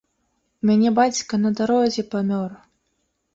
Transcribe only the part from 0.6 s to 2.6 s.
У мяне бацька на дарозе памёр!